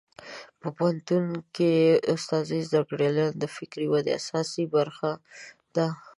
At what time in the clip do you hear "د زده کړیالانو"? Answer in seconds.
2.61-3.37